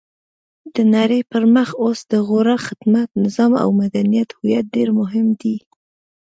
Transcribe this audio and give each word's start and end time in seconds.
د 0.73 0.77
نړۍ 0.95 1.21
پرمخ 1.31 1.69
اوس 1.83 1.99
د 2.11 2.13
غوره 2.27 2.57
خدمت، 2.67 3.09
نظام 3.23 3.51
او 3.63 3.69
مدنیت 3.81 4.29
هویت 4.37 4.65
ډېر 4.75 4.89
مهم 4.99 5.27
دی. 5.41 5.55